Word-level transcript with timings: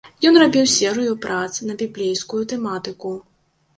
Ён 0.27 0.37
рабіў 0.43 0.65
серыю 0.75 1.11
прац 1.27 1.53
на 1.67 1.73
біблейскую 1.85 2.43
тэматыку. 2.55 3.13